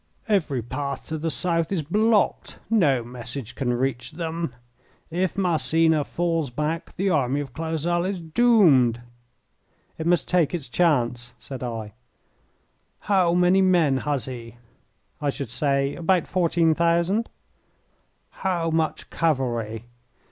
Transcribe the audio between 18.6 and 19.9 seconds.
much cavalry?"